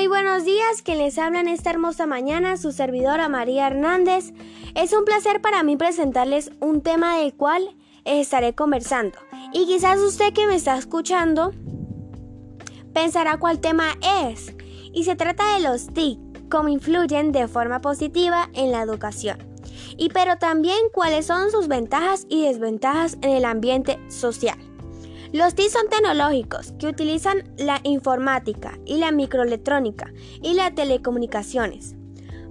Muy 0.00 0.06
buenos 0.06 0.46
días, 0.46 0.80
que 0.80 0.96
les 0.96 1.18
habla 1.18 1.40
en 1.40 1.48
esta 1.48 1.68
hermosa 1.68 2.06
mañana 2.06 2.56
su 2.56 2.72
servidora 2.72 3.28
María 3.28 3.66
Hernández. 3.66 4.32
Es 4.74 4.94
un 4.94 5.04
placer 5.04 5.42
para 5.42 5.62
mí 5.62 5.76
presentarles 5.76 6.52
un 6.58 6.80
tema 6.80 7.18
del 7.18 7.34
cual 7.34 7.76
estaré 8.06 8.54
conversando. 8.54 9.18
Y 9.52 9.66
quizás 9.66 9.98
usted 9.98 10.32
que 10.32 10.46
me 10.46 10.54
está 10.54 10.78
escuchando 10.78 11.52
pensará 12.94 13.36
cuál 13.36 13.60
tema 13.60 13.92
es. 14.24 14.54
Y 14.94 15.04
se 15.04 15.16
trata 15.16 15.56
de 15.56 15.64
los 15.64 15.88
TIC, 15.88 16.48
cómo 16.48 16.70
influyen 16.70 17.30
de 17.30 17.46
forma 17.46 17.82
positiva 17.82 18.48
en 18.54 18.72
la 18.72 18.80
educación. 18.80 19.36
Y 19.98 20.08
pero 20.08 20.38
también 20.38 20.78
cuáles 20.94 21.26
son 21.26 21.50
sus 21.50 21.68
ventajas 21.68 22.24
y 22.30 22.46
desventajas 22.46 23.18
en 23.20 23.32
el 23.32 23.44
ambiente 23.44 23.98
social. 24.08 24.69
Los 25.32 25.54
TIC 25.54 25.70
son 25.70 25.88
tecnológicos 25.88 26.72
que 26.72 26.88
utilizan 26.88 27.44
la 27.56 27.78
informática 27.84 28.78
y 28.84 28.98
la 28.98 29.12
microelectrónica 29.12 30.12
y 30.42 30.54
las 30.54 30.74
telecomunicaciones. 30.74 31.94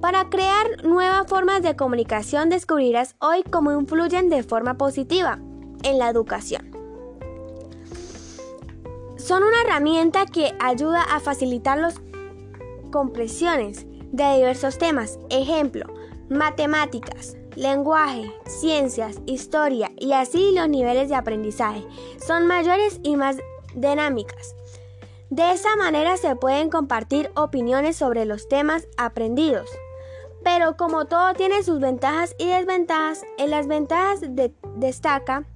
Para 0.00 0.30
crear 0.30 0.82
nuevas 0.82 1.26
formas 1.26 1.62
de 1.62 1.76
comunicación 1.76 2.48
descubrirás 2.48 3.14
hoy 3.18 3.42
cómo 3.42 3.72
influyen 3.72 4.30
de 4.30 4.42
forma 4.42 4.78
positiva 4.78 5.38
en 5.82 5.98
la 5.98 6.08
educación. 6.08 6.70
Son 9.16 9.42
una 9.42 9.60
herramienta 9.64 10.24
que 10.24 10.54
ayuda 10.58 11.02
a 11.02 11.20
facilitar 11.20 11.78
las 11.78 12.00
compresiones 12.90 13.86
de 14.12 14.36
diversos 14.36 14.78
temas, 14.78 15.18
ejemplo, 15.28 15.86
matemáticas, 16.28 17.36
lenguaje, 17.56 18.32
ciencias, 18.46 19.16
historia 19.26 19.90
y 19.98 20.12
así 20.12 20.52
los 20.54 20.68
niveles 20.68 21.08
de 21.08 21.14
aprendizaje 21.14 21.84
son 22.26 22.46
mayores 22.46 23.00
y 23.02 23.16
más 23.16 23.36
dinámicas. 23.74 24.54
De 25.30 25.52
esa 25.52 25.76
manera 25.76 26.16
se 26.18 26.36
pueden 26.36 26.68
compartir 26.68 27.30
opiniones 27.34 27.96
sobre 27.96 28.26
los 28.26 28.48
temas 28.48 28.86
aprendidos. 28.98 29.68
Pero 30.44 30.76
como 30.76 31.06
todo 31.06 31.32
tiene 31.34 31.62
sus 31.62 31.80
ventajas 31.80 32.34
y 32.36 32.48
desventajas, 32.48 33.22
en 33.38 33.50
las 33.50 33.66
ventajas 33.66 34.20
destaca 34.76 35.46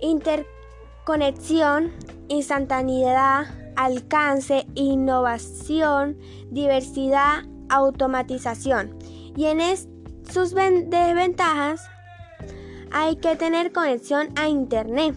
interconexión, 0.00 1.92
instantaneidad, 2.28 3.46
alcance, 3.76 4.66
innovación, 4.74 6.18
diversidad, 6.50 7.44
automatización. 7.68 8.96
Y 9.36 9.46
en 9.46 9.60
este 9.60 9.95
sus 10.30 10.54
desventajas, 10.54 11.88
hay 12.92 13.16
que 13.16 13.36
tener 13.36 13.72
conexión 13.72 14.28
a 14.36 14.48
Internet. 14.48 15.14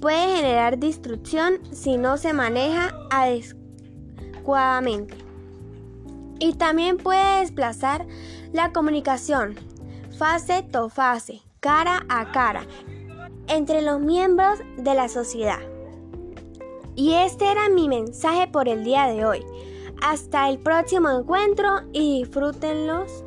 Puede 0.00 0.36
generar 0.36 0.78
destrucción 0.78 1.58
si 1.72 1.96
no 1.96 2.16
se 2.16 2.32
maneja 2.32 2.94
adecuadamente. 3.10 5.16
Y 6.38 6.54
también 6.54 6.96
puede 6.96 7.40
desplazar 7.40 8.06
la 8.52 8.72
comunicación 8.72 9.56
fase 10.18 10.62
to 10.62 10.88
fase, 10.88 11.42
cara 11.60 12.04
a 12.08 12.30
cara, 12.32 12.66
entre 13.48 13.82
los 13.82 14.00
miembros 14.00 14.58
de 14.76 14.94
la 14.94 15.08
sociedad. 15.08 15.60
Y 16.94 17.14
este 17.14 17.50
era 17.50 17.68
mi 17.68 17.88
mensaje 17.88 18.46
por 18.46 18.68
el 18.68 18.84
día 18.84 19.06
de 19.06 19.24
hoy. 19.24 19.44
Hasta 20.02 20.48
el 20.48 20.58
próximo 20.58 21.10
encuentro 21.10 21.82
y 21.92 22.22
disfrútenlos 22.22 23.24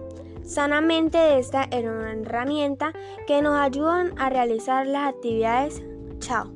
sanamente 0.48 1.17
de 1.17 1.40
esta 1.40 1.67
herramienta 1.70 2.94
que 3.28 3.42
nos 3.42 3.59
ayudan 3.59 4.14
a 4.17 4.30
realizar 4.30 4.88
las 4.88 5.14
actividades. 5.14 5.84
Chao. 6.20 6.52